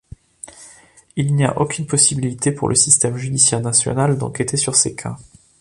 [1.15, 5.15] Il n'y a aucune possibilité pour le système judiciaire national d'enquêter sur ces cas.